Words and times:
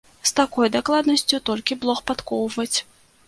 З 0.19 0.31
такой 0.37 0.69
дакладнасцю 0.75 1.39
толькі 1.51 1.77
блох 1.83 2.01
падкоўваць! 2.09 2.77